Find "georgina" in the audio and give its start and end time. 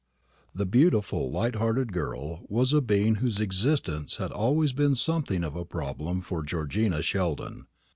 6.41-7.03